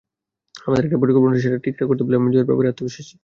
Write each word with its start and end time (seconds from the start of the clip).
আমাদের 0.61 0.85
একটা 0.85 1.01
পরিকল্পনা 1.01 1.31
আছে, 1.33 1.43
সেটা 1.45 1.57
ঠিকঠাক 1.65 1.87
করতে 1.89 2.03
পারলে 2.03 2.17
আমি 2.19 2.29
জয়ের 2.33 2.47
ব্যাপারে 2.49 2.71
আত্মবিশ্বাসী। 2.71 3.15